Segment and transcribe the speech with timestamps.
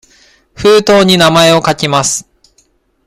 [0.55, 2.27] 封筒に名前を書きます。